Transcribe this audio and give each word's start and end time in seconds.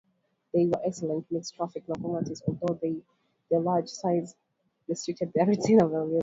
They 0.51 0.65
were 0.65 0.83
excellent 0.83 1.31
mixed-traffic 1.31 1.83
locomotives, 1.87 2.41
although 2.47 2.73
their 3.51 3.59
large 3.59 3.87
size 3.87 4.35
restricted 4.87 5.31
their 5.33 5.45
route 5.45 5.59
availability. 5.79 6.19